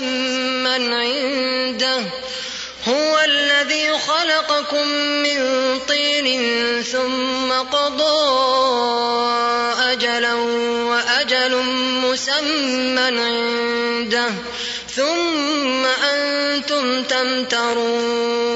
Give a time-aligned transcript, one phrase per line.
[0.00, 2.00] مسمى عنده
[2.88, 4.88] هو الذي خلقكم
[5.22, 5.38] من
[5.88, 8.16] طين ثم قضى
[9.92, 11.56] أجلا وأجل
[12.04, 14.30] مسمى عنده
[14.96, 18.46] ثم أنتم تمترون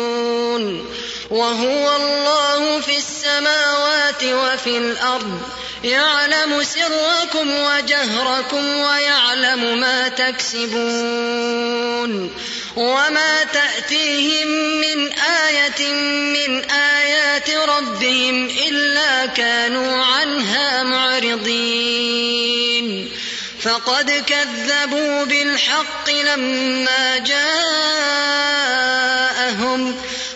[1.30, 5.41] وهو الله في السماوات وفي الأرض
[5.84, 10.80] يعلم سركم وجهركم ويعلم ما تكسبون
[12.77, 14.47] وما تأتيهم
[14.81, 22.41] من آية من آيات ربهم إلا كانوا عنها معرضين.
[23.62, 27.61] فقد كذبوا بالحق لما جاءهم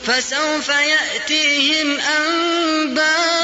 [0.06, 3.43] فسوف يأتيهم أنباء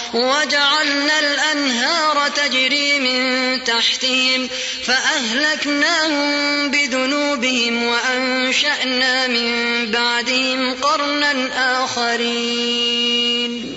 [0.13, 4.49] وجعلنا الأنهار تجري من تحتهم
[4.83, 13.70] فأهلكناهم بذنوبهم وأنشأنا من بعدهم قرنا آخرين.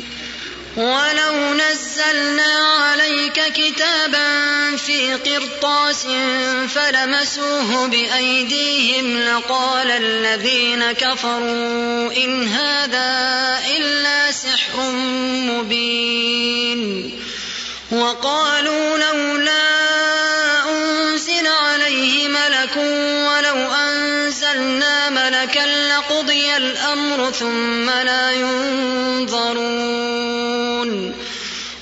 [0.77, 4.26] ولو نزلنا عليك كتابا
[4.76, 6.06] في قرطاس
[6.75, 13.09] فلمسوه بأيديهم لقال الذين كفروا إن هذا
[13.76, 14.81] إلا سحر
[15.50, 17.10] مبين
[17.93, 19.62] وقالوا لولا
[20.71, 30.03] أنزل عليه ملك ولو أنزلنا ملكا لقضي الأمر ثم لا ينظرون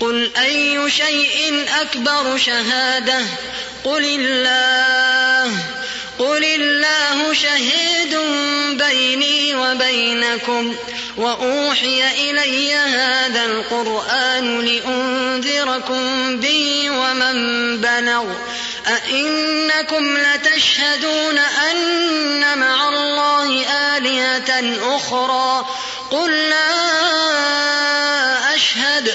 [0.00, 3.18] قل أي شيء أكبر شهادة؟
[3.84, 5.52] قل الله.
[6.18, 8.18] قل الله شهيد
[8.78, 10.76] بيني وبينكم.
[11.16, 18.24] وأوحي إلي هذا القرآن لأنذركم به ومن بلغ.
[18.86, 23.66] أئنكم لتشهدون أن مع الله
[23.96, 25.66] آلهة أخرى.
[26.10, 26.76] قل لا
[28.54, 29.14] أشهد.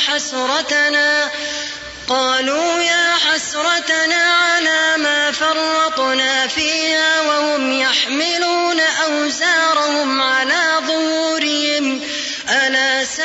[0.00, 1.30] حسرتنا.
[2.08, 12.00] قالوا يا حسرتنا على ما فرطنا فيها وهم يحملون أوزارهم على ظهورهم.
[12.48, 13.24] ألا ساء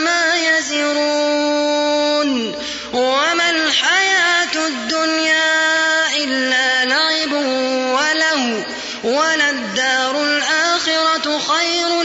[0.00, 1.86] ما يزرون.
[2.92, 8.66] وما الحياة الدنيا إلا لعب وله
[9.04, 12.00] وللدار الآخرة خير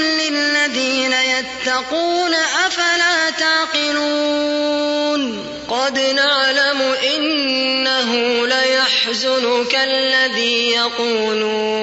[1.72, 2.34] يتقون
[2.66, 5.22] أفلا تعقلون
[5.70, 6.82] قد نعلم
[7.16, 8.16] إنه
[8.48, 11.82] ليحزنك الذي يقولون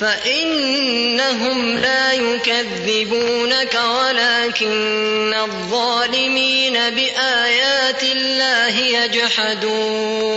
[0.00, 10.36] فإنهم لا يكذبونك ولكن الظالمين بآيات الله يجحدون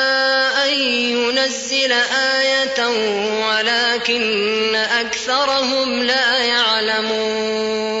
[1.51, 2.87] ينزل آية
[3.47, 8.00] ولكن أكثرهم لا يعلمون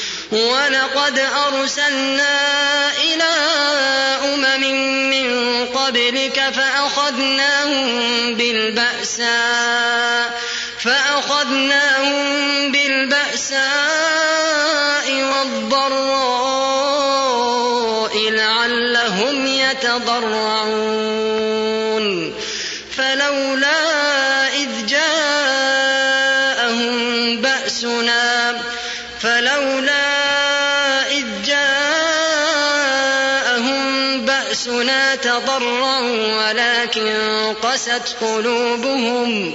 [0.31, 2.39] ولقد أرسلنا
[3.03, 3.31] إلى
[4.23, 4.63] أمم
[5.09, 5.29] من
[5.65, 10.41] قبلك فأخذناهم بالبأساء
[10.79, 13.61] فأخذناهم بالبأساء
[15.23, 16.01] والضراء
[18.29, 21.20] لعلهم يتضرعون.
[34.51, 39.53] بأسنا تضرعوا ولكن قست قلوبهم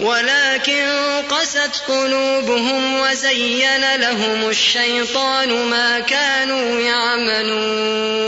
[0.00, 0.88] ولكن
[1.30, 8.24] قست قلوبهم وزين لهم الشيطان ما كانوا يعملون.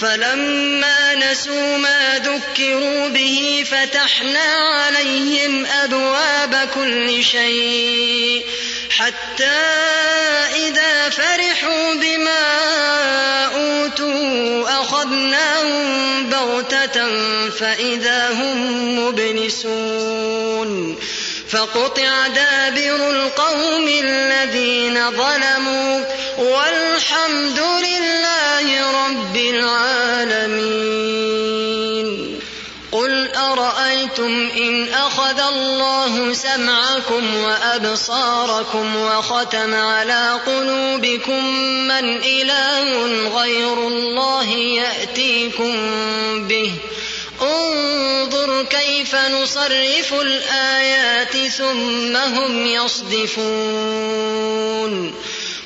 [0.00, 8.44] فلما نسوا ما ذكروا به فتحنا عليهم أبواب كل شيء
[8.98, 9.44] حتى
[10.56, 12.97] إذا فرحوا بما
[14.98, 17.08] أوتوا أخذناهم بغتة
[17.50, 20.96] فإذا هم مبلسون
[21.50, 26.04] فقطع دابر القوم الذين ظلموا
[26.38, 30.88] والحمد لله رب العالمين
[32.92, 33.28] قل
[34.18, 41.44] أرأيتم إن أخذ الله سمعكم وأبصاركم وختم على قلوبكم
[41.88, 42.94] من إله
[43.40, 45.74] غير الله يأتيكم
[46.48, 46.72] به
[47.42, 54.28] انظر كيف نصرف الآيات ثم هم يصدفون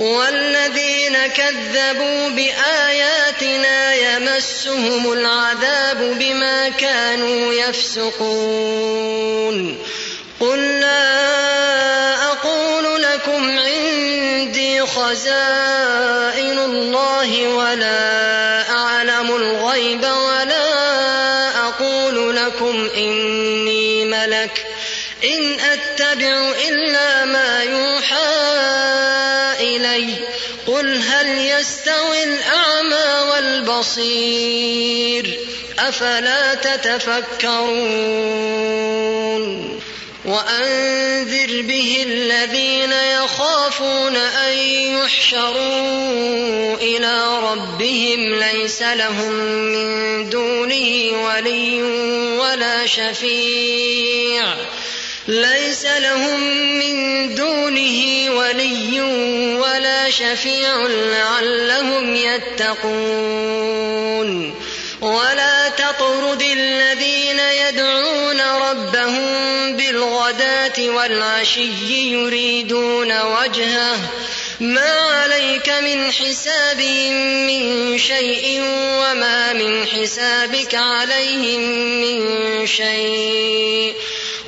[0.00, 9.10] والذين كذبوا بآياتنا يمسهم العذاب بما كانوا يفسقون.
[10.40, 20.04] قل لا أقول لكم عندي خزائن الله ولا أعلم الغيب
[33.80, 35.38] والبصير
[35.78, 37.70] أفلا تتفكرون
[40.24, 44.58] وأنذر به الذين يخافون أن
[44.98, 51.82] يحشروا إلى ربهم ليس لهم من دونه ولي
[52.38, 54.44] ولا شفيع
[55.30, 56.40] ليس لهم
[56.78, 59.00] من دونه ولي
[59.60, 63.80] ولا شفيع لعلهم يتقون.
[65.00, 73.98] ولا تطرد الذين يدعون ربهم بالغداة والعشي يريدون وجهه.
[74.60, 77.12] ما عليك من حسابهم
[77.46, 78.60] من شيء
[79.00, 81.60] وما من حسابك عليهم
[82.00, 83.94] من شيء.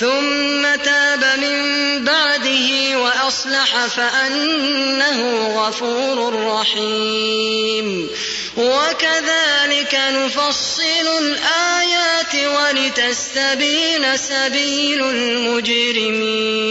[0.00, 8.08] ثم تاب من بعده وأصلح فأنه غفور رحيم.
[8.56, 16.66] وكذلك نفصل الآيات ولتستبين سبيل المجرمين.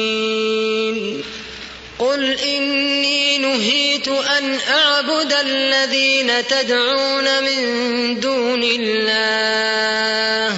[2.00, 10.58] قل إني نهيت أن أعبد الذين تدعون من دون الله.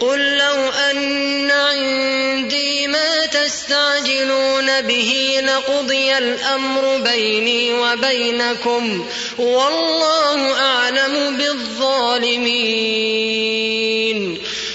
[0.00, 9.08] قل لو أن عندي ما تستعجلون به لقضي الأمر بيني وبينكم
[9.38, 12.70] والله أعلم بالظالمين.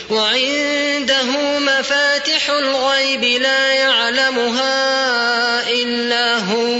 [0.10, 6.80] وعنده مفاتح الغيب لا يعلمها إلا هو.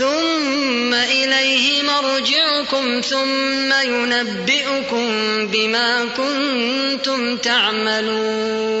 [0.00, 5.06] ثم إليه مرجعكم ثم ينبئكم
[5.46, 8.80] بما كنتم تعملون.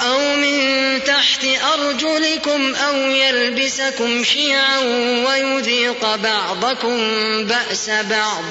[0.00, 4.78] أو من تحت أرجلكم أو يلبسكم شيعا
[5.28, 6.98] ويذيق بعضكم
[7.44, 8.44] بأس بعض.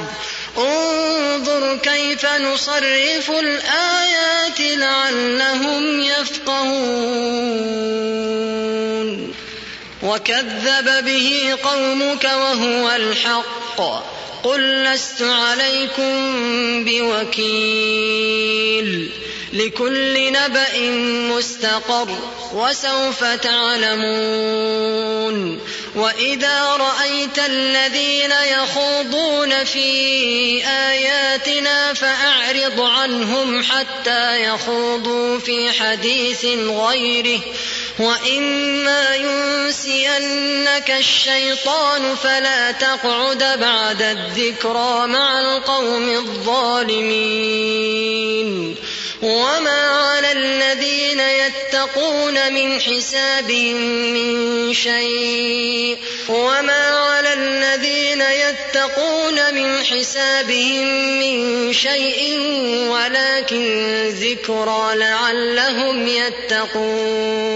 [0.57, 7.35] انظر كيف نصرف الآيات لعلهم يفقهون.
[10.03, 13.81] وكذب به قومك وهو الحق.
[14.43, 16.13] قل لست عليكم
[16.85, 17.65] بوكيل.
[19.55, 20.79] لكل نبأ
[21.35, 22.09] مستقر
[22.53, 24.75] وسوف تعلمون.
[25.95, 29.87] وإذا رأيت الذين يخوضون في
[30.67, 37.39] آياتنا فأعرض عنهم حتى يخوضوا في حديث غيره.
[37.99, 47.55] وإما ينسينك الشيطان فلا تقعد بعد الذكرى مع القوم الظالمين.
[49.21, 53.75] وما على الذين يتقون من حسابهم
[54.13, 55.97] من شيء
[56.29, 60.87] وما على الذين يتقون من حسابهم
[61.19, 62.39] من شيء
[62.89, 67.55] ولكن ذكرى لعلهم يتقون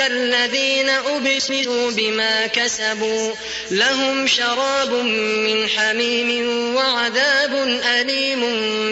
[0.00, 3.32] أولئك الذين أبسلوا بما كسبوا
[3.70, 8.40] لهم شراب من حميم وعذاب أليم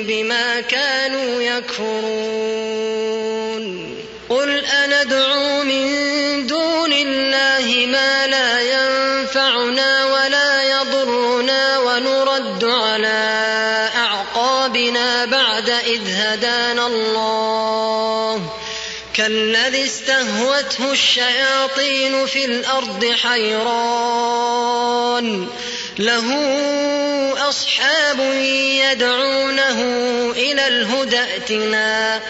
[0.07, 2.88] بما كانوا يكفرون.
[4.29, 16.01] قل أندعو من دون الله ما لا ينفعنا ولا يضرنا ونرد على أعقابنا بعد إذ
[16.11, 17.47] هدانا الله.
[19.28, 24.56] كالذي استهوته الشياطين في الأرض حيران.
[25.98, 26.24] له
[27.48, 28.20] أصحاب
[28.92, 29.80] يدعونه
[30.36, 32.20] إلى الهدى ائتنا.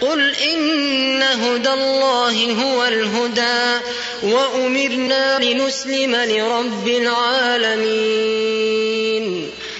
[0.00, 3.84] قل إن هدى الله هو الهدى
[4.22, 8.16] وأمرنا لنسلم لرب العالمين.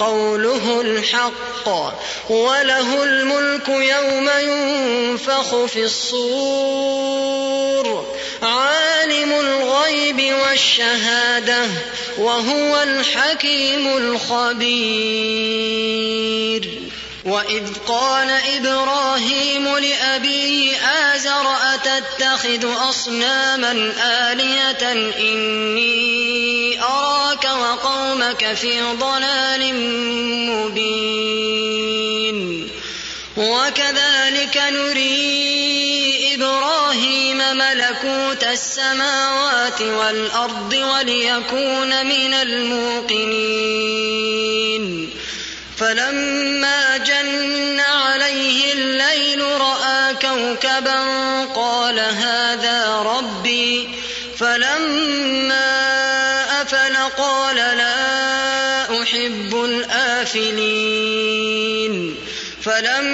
[0.00, 1.68] قوله الحق
[2.30, 7.40] وله الملك يوم ينفخ في الصور
[8.42, 11.66] عالم الغيب والشهادة
[12.18, 15.30] وهو الحكيم الخبير.
[17.24, 23.92] وإذ قال إبراهيم لأبيه آزر أتتخذ أصناما
[24.32, 29.74] آلهة إني أراك وقومك في ضلال
[30.50, 31.80] مبين
[33.36, 43.70] وكذلك نري إبراهيم ملكوت السماوات والأرض وليكون من الموقنين
[45.80, 51.04] فلما جن عليه الليل رأى كوكبا
[51.44, 53.88] قال هذا ربي.
[54.38, 55.62] فلما
[56.62, 61.10] أفل قال لا أحب الآفلين.
[62.64, 63.09] فلما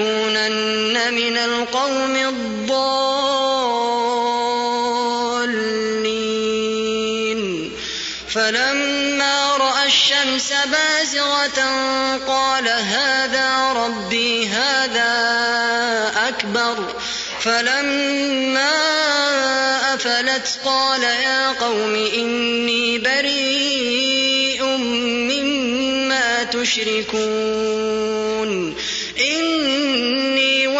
[0.00, 2.92] ربي لأكونن من القوم الضالين.
[8.34, 11.60] فلما رأى الشمس بازغة
[12.26, 15.12] قال هذا ربي هذا
[16.28, 16.94] أكبر.
[17.40, 18.72] فلما
[19.94, 24.64] أفلت قال يا قوم إني بريء
[25.30, 27.86] مما تشركون.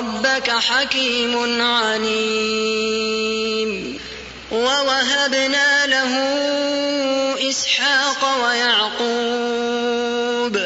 [0.00, 3.30] ربك حكيم عليم.
[4.52, 6.12] ووهبنا له
[7.50, 10.60] إسحاق ويعقوب.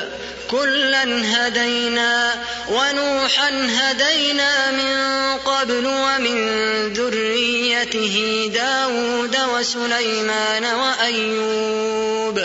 [0.51, 2.35] كلا هدينا
[2.71, 4.97] ونوحا هدينا من
[5.39, 6.59] قبل ومن
[6.93, 12.45] ذريته داود وسليمان وأيوب.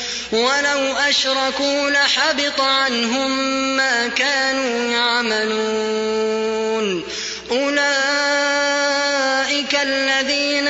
[0.31, 3.31] ولو أشركوا لحبط عنهم
[3.77, 7.03] ما كانوا يعملون.
[7.51, 7.81] أولئك
[9.83, 10.67] الذين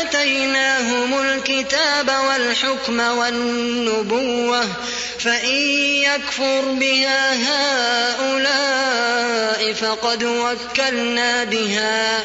[0.00, 4.68] آتيناهم الكتاب والحكم والنبوة
[5.18, 5.54] فإن
[6.02, 7.34] يكفر بها
[8.14, 12.24] هؤلاء فقد وكلنا بها.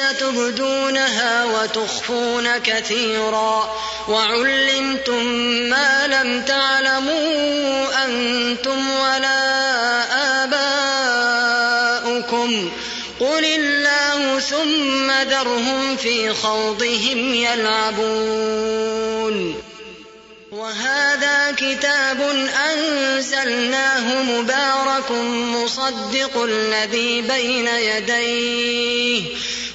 [0.00, 3.70] تبدونها وتخفون كثيرا
[4.08, 5.24] وعلمتم
[5.70, 9.46] ما لم تعلموا أنتم ولا
[10.44, 11.86] آباؤكم
[13.20, 18.86] قل الله ثم ذرهم في خوضهم يلعبون
[20.52, 22.20] وهذا كتاب
[22.72, 25.10] أنزلناه مبارك
[25.54, 29.22] مصدق الذي بين يديه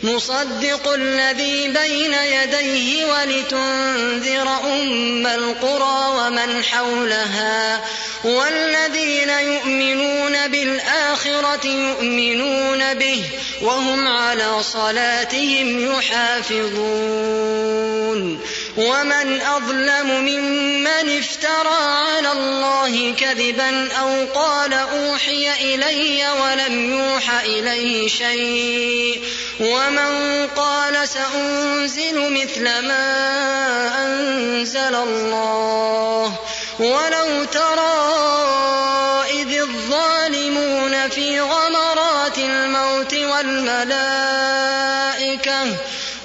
[0.03, 7.81] مصدق الذي بين يديه ولتنذر أم القرى ومن حولها
[8.23, 13.23] والذين يؤمنون بالآخرة يؤمنون به
[13.61, 17.21] وهم على صلاتهم يحافظون
[18.77, 21.83] ومن أظلم ممن افترى
[22.15, 29.23] على الله كذبا أو قال أوحي إلي ولم يوح إليه شيء
[29.59, 36.39] ومن قال سأنزل مثل ما أنزل الله
[36.79, 38.21] ولو ترى
[39.29, 44.01] إذ الظالمون في غمرات الموت والملائكة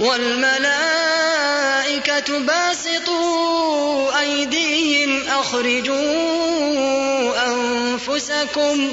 [0.00, 0.95] والملائكة
[2.31, 5.97] باسطوا أيديهم أخرجوا
[7.53, 8.93] أنفسكم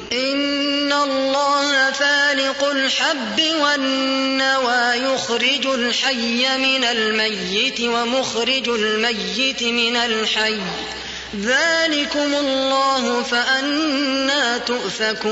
[0.11, 10.59] إن الله فالق الحب والنوى يخرج الحي من الميت ومخرج الميت من الحي.
[11.41, 15.31] ذلكم الله فأنا تؤفكون.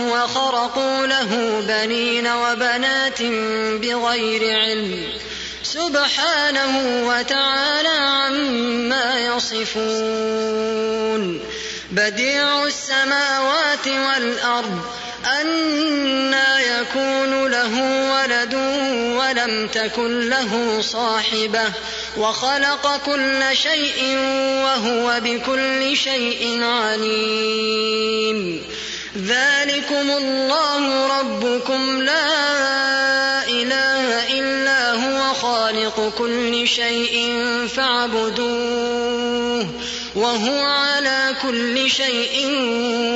[0.00, 3.22] وخلقهم وخرقوا له بنين وبنات
[3.82, 5.04] بغير علم.
[5.62, 11.40] سبحانه وتعالى عما يصفون.
[11.90, 14.80] بديع السماوات والأرض
[15.40, 17.74] أنا يكون له
[18.12, 18.54] ولد
[19.18, 21.72] ولم تكن له صاحبة.
[22.16, 24.18] وخلق كل شيء
[24.64, 28.62] وهو بكل شيء عليم.
[29.16, 37.38] ذلكم الله ربكم لا إله إلا هو خالق كل شيء
[37.76, 39.66] فاعبدوه
[40.16, 42.48] وهو على كل شيء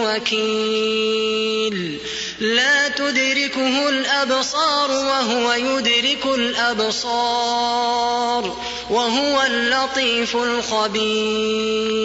[0.04, 1.98] وكيل
[2.40, 7.76] لا تدركه الأبصار وهو يدرك الأبصار
[8.90, 11.96] وهو اللطيف الخبير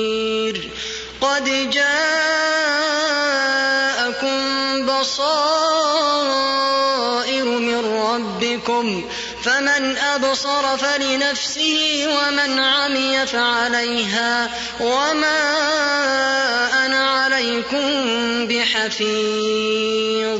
[1.21, 2.01] قد جاءكم
[4.85, 5.61] بصائر
[7.45, 9.09] من ربكم
[9.43, 14.49] فمن أبصر فلنفسه ومن عمي فعليها
[14.79, 15.41] وما
[16.85, 17.87] أنا عليكم
[18.47, 20.39] بحفيظ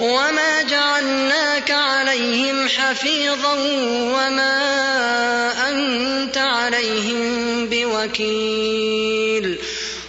[0.00, 3.52] وما جعلناك عليهم حفيظا
[4.14, 4.62] وما
[5.68, 9.58] أنت عليهم بوكيل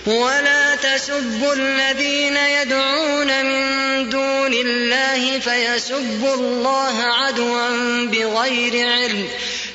[0.05, 7.69] ولا تسبوا الذين يدعون من دون الله فيسبوا الله عدوا
[8.05, 9.27] بغير علم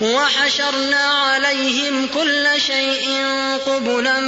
[0.00, 3.24] وحشرنا عليهم كل شيء
[3.66, 4.20] قبلا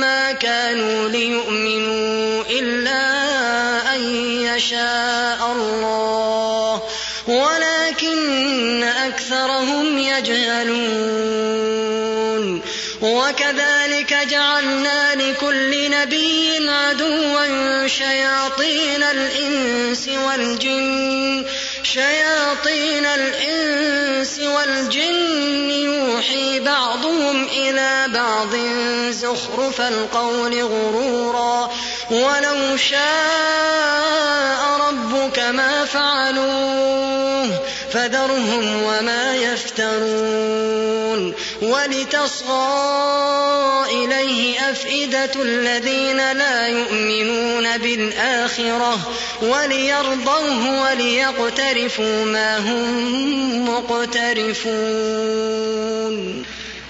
[0.00, 3.02] ما كانوا ليؤمنوا إلا
[3.94, 4.00] أن
[4.42, 6.82] يشاء الله
[7.26, 11.20] ولكن أكثرهم يجهلون.
[13.02, 21.44] وكذلك جعلنا لكل نبي عدوا شياطين الإنس والجن
[21.92, 28.54] شياطين الإنس والجن يوحي بعضهم إلى بعض
[29.10, 31.70] زخرف القول غرورا
[32.10, 37.60] ولو شاء ربك ما فعلوه
[37.92, 40.89] فذرهم وما يفترون
[41.62, 43.10] ولتصغى
[43.90, 48.98] إليه أفئدة الذين لا يؤمنون بالآخرة
[49.42, 55.30] وليرضوه وليقترفوا ما هم مقترفون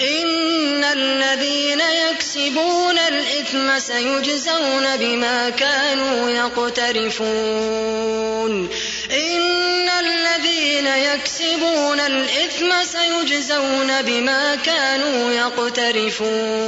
[0.00, 7.78] إن الذين يكسبون الإثم سيجزون بما كانوا يقترفون
[9.10, 16.58] إن الذين يكسبون الإثم سيجزون بما كانوا يقترفون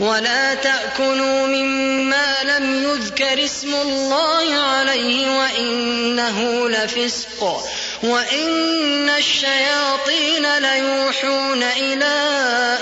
[0.00, 7.64] ولا تأكلوا مما لم يذكر اسم الله عليه وإنه لفسق
[8.02, 12.16] وإن الشياطين ليوحون إلى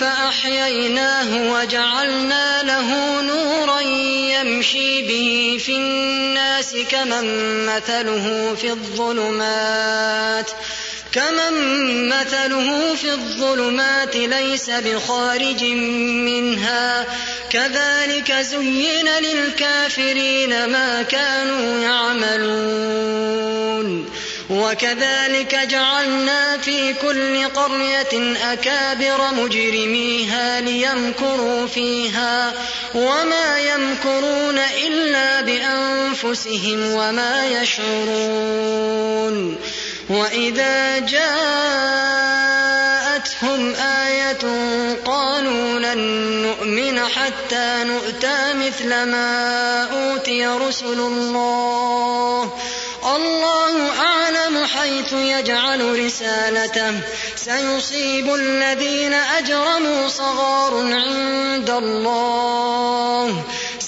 [0.00, 7.26] فأحييناه وجعلنا له نورا يمشي به في الناس كمن
[7.66, 10.50] مثله في الظلمات
[11.12, 17.06] كمن مثله في الظلمات ليس بخارج منها
[17.50, 23.02] كذلك زين للكافرين ما كانوا يعملون
[24.50, 32.52] وكذلك جعلنا في كل قرية أكابر مجرميها ليمكروا فيها
[32.94, 38.92] وما يمكرون إلا بأنفسهم وما يشعرون
[40.10, 41.22] وإذا جاءتهم
[43.74, 44.38] آية
[45.04, 45.98] قالوا لن
[46.42, 52.52] نؤمن حتى نؤتى مثل ما أوتي رسل الله
[53.16, 57.00] الله أعلم حيث يجعل رسالته
[57.36, 63.42] سيصيب الذين أجرموا صغار عند الله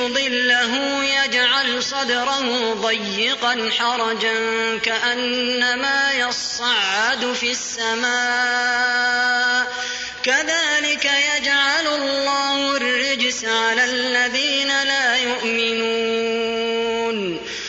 [0.00, 4.34] يضله يجعل صدره ضيقا حرجا
[4.78, 9.20] كأنما يصعد في السماء.
[10.22, 16.60] كذلك يجعل الله الرجس على الذين لا يؤمنون.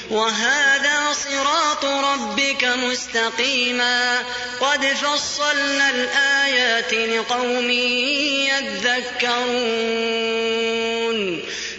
[0.10, 4.24] وهذا صراط ربك مستقيما.
[4.60, 9.52] قد فصلنا الآيات لقوم يذكرون.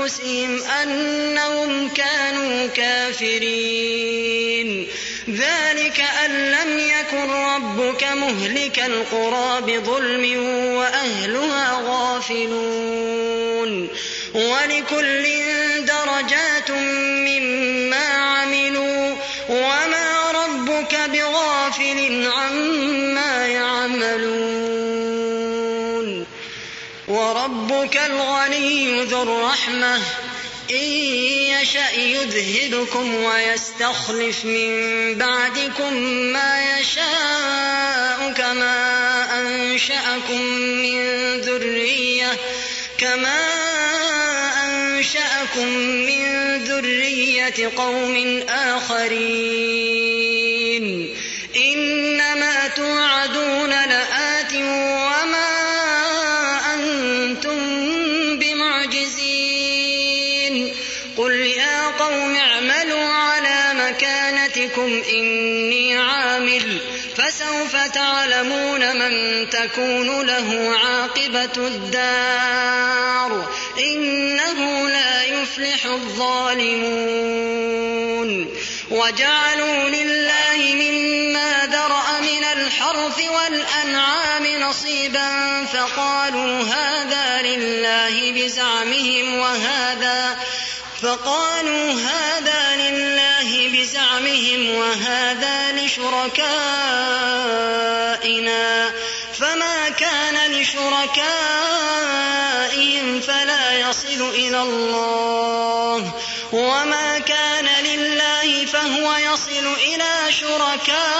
[0.00, 4.30] أنفسهم أنهم كانوا كافرين.
[5.30, 10.46] ذلك أن لم يكن ربك مهلك القرى بظلم
[10.76, 13.88] وأهلها غافلون.
[14.34, 15.26] ولكل
[15.80, 16.70] درجات
[17.00, 19.14] مما عملوا
[19.48, 22.28] وما ربك بغافل
[27.90, 29.96] وربك الغني ذو الرحمة.
[30.70, 30.84] إن
[31.50, 35.94] يشأ يذهبكم ويستخلف من بعدكم
[36.32, 40.40] ما يشاء كما أنشأكم
[40.82, 41.00] من
[41.40, 42.38] ذرية
[42.98, 43.40] كما
[44.64, 50.39] أنشأكم من ذرية قوم آخرين.
[64.90, 66.80] مكانتكم إني عامل
[67.16, 77.40] فسوف تعلمون من تكون له عاقبة الدار إنه لا يفلح الظالمون.
[78.90, 90.38] وجعلوا لله مما ذرأ من الحرث والأنعام نصيبا فقالوا هذا لله بزعمهم وهذا
[91.02, 93.09] فقالوا هذا لله
[93.90, 96.30] بزعمهم وهذا لشركائنا.
[99.40, 100.80] فما كان لشركائهم
[103.20, 106.12] فلا يصل إلى الله.
[106.52, 111.19] وما كان لله فهو يصل إلى شركائهم.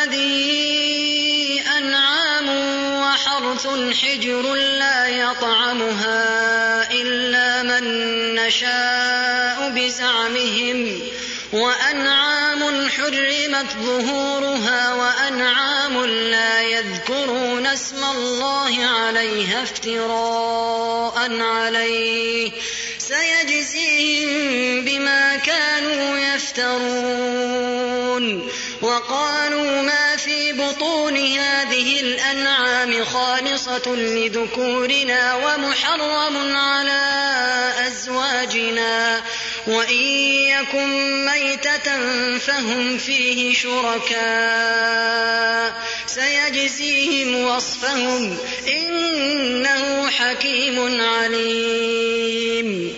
[3.71, 7.83] حجر لا يطعمها إلا من
[8.35, 10.99] نشاء بزعمهم
[11.53, 22.51] وأنعام حرمت ظهورها وأنعام لا يذكرون اسم الله عليها افتراء عليه
[22.97, 27.71] سيجزيهم بما كانوا يفترون
[28.81, 30.00] وقالوا ما
[30.61, 37.01] بطون هذه الأنعام خالصة لذكورنا ومحرم على
[37.87, 39.21] أزواجنا.
[39.67, 40.03] وإن
[40.47, 41.87] يكن ميتة
[42.37, 44.21] فهم فيه شركاء.
[46.07, 48.37] سيجزيهم وصفهم
[48.67, 52.97] إنه حكيم عليم.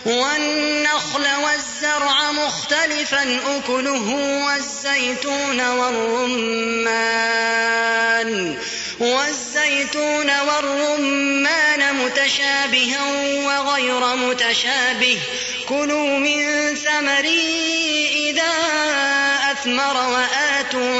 [0.05, 4.09] والنخل والزرع مختلفا أكله
[4.46, 7.03] والزيتون والرمان
[9.00, 13.03] والزيتون والرمان متشابها
[13.46, 15.18] وغير متشابه.
[15.68, 17.42] كلوا من ثمره
[18.30, 18.53] إذا
[19.53, 20.41] أثمر وآتوا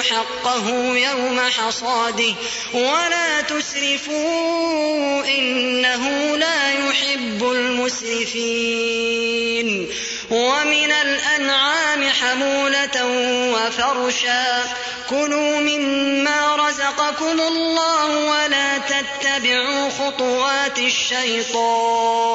[0.03, 2.34] حقه يوم حصاده
[2.74, 9.03] ولا تسرفوا إنه لا يحب المسرفين
[10.30, 13.07] ومن الأنعام حمولة
[13.53, 14.64] وفرشا
[15.11, 22.32] كلوا مما رزقكم الله ولا تتبعوا خطوات الشيطان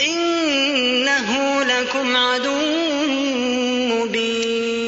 [0.00, 2.58] إنه لكم عدو
[3.94, 4.87] مبين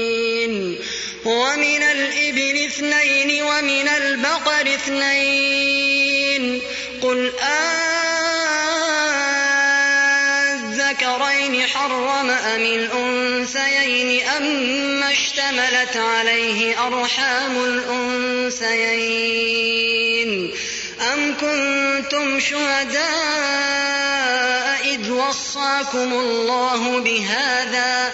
[1.25, 6.61] ومن الإبل اثنين ومن البقر اثنين
[7.01, 7.31] قل
[11.01, 19.01] أذكرين حرم أم الأنثيين أما اشتملت عليه أرحام الأنثيين
[21.13, 23.61] أم كنتم شهداء
[24.85, 28.13] إذ وصاكم الله بهذا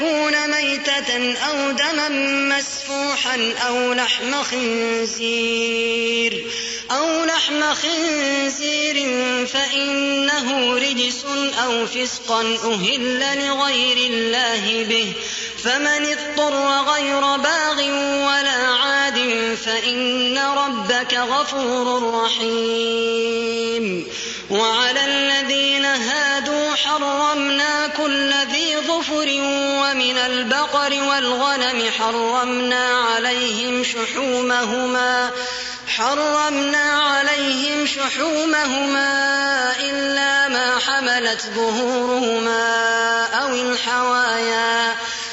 [0.00, 2.08] يكون ميتة أو دما
[2.58, 6.44] مسفوحا أو لحم خنزير
[6.90, 8.94] أو لحم خنزير
[9.46, 11.24] فإنه رجس
[11.64, 15.12] أو فسقا أهل لغير الله به
[15.64, 16.54] فمن اضطر
[16.92, 17.78] غير باغ
[18.26, 19.18] ولا عاد
[19.64, 24.06] فإن ربك غفور رحيم.
[24.50, 29.28] وعلى الذين هادوا حرمنا كل ذي ظفر
[29.82, 35.30] ومن البقر والغنم حرمنا عليهم شحومهما
[35.86, 39.10] حرمنا عليهم شحومهما
[39.80, 44.96] إلا ما حملت ظهورهما أو الحوايا.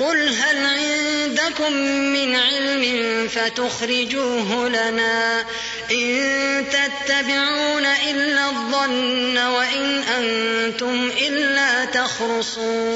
[0.00, 1.72] قل هل عندكم
[2.12, 5.44] من علم فتخرجوه لنا
[5.90, 12.90] إن تتبعون إلا الظن وإن أنتم إلا تخرصون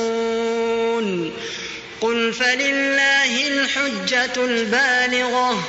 [2.01, 5.65] قل فلله الحجة البالغة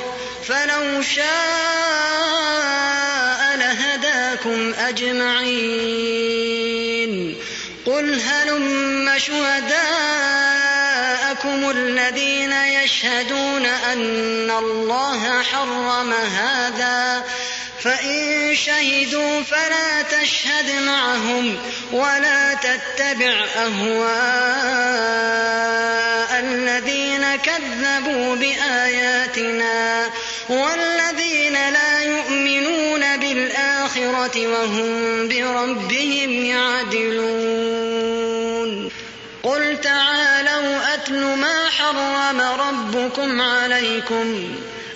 [0.48, 1.26] فلو شاء
[3.56, 6.16] لهداكم أجمعين
[7.86, 10.15] قل هلم شهداءكم
[13.92, 17.24] أن الله حرم هذا
[17.82, 21.56] فإن شهدوا فلا تشهد معهم
[21.92, 24.06] ولا تتبع أهواء
[26.40, 30.10] الذين كذبوا بآياتنا
[30.48, 37.66] والذين لا يؤمنون بالآخرة وهم بربهم يعدلون.
[39.42, 40.35] قل تعالوا
[41.06, 44.54] أتل ما حرم ربكم عليكم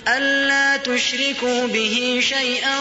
[0.08, 2.78] ألا تشركوا به شيئا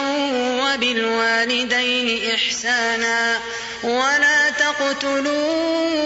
[0.62, 3.38] وبالوالدين إحسانا
[3.82, 6.00] ولا تقتلوا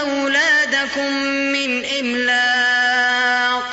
[0.00, 3.72] أولادكم من إملاق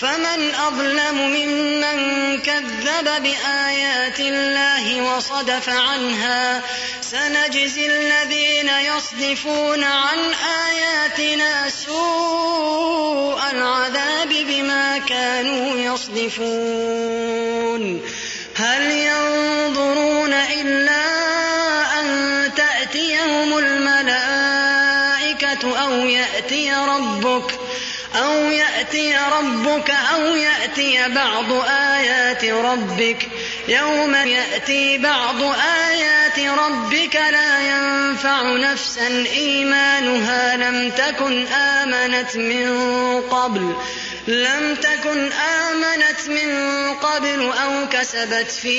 [0.00, 1.98] فمن أظلم ممن
[2.40, 6.62] كذب بآيات الله وصدف عنها
[7.00, 10.18] سنجزي الذين يصدفون عن
[10.68, 17.36] آياتنا سوء العذاب بما كانوا يصدفون.
[18.56, 21.06] هل ينظرون إلا
[22.00, 24.76] أن تأتيهم الملائكة
[25.82, 27.55] أو يأتي ربك
[28.24, 33.28] أو يأتي ربك أو يأتي بعض آيات ربك.
[33.68, 35.42] يوم يأتي بعض
[35.88, 39.24] آيات ربك لا ينفع نفسا.
[39.32, 43.76] إيمانها لم تكن آمنت من قبل.
[44.26, 46.50] لم تكن آمنت من
[46.94, 48.78] قبل أو كسبت في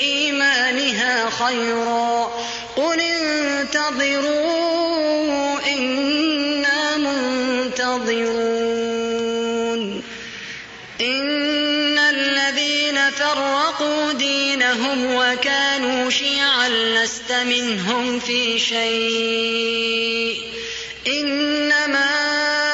[0.00, 2.32] إيمانها خيرا.
[2.76, 4.34] قل انتظروا
[5.66, 8.34] إنا منتظرون.
[11.00, 20.42] إن الذين فرقوا دينهم وكانوا شيعا لست منهم في شيء.
[21.06, 22.73] إنما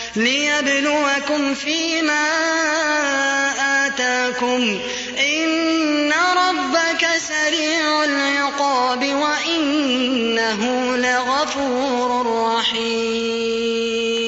[0.15, 2.27] ليبلوكم فيما
[3.85, 4.79] آتاكم.
[5.19, 10.61] إن ربك لسريع العقاب وإنه
[10.97, 14.20] لغفور رحيم.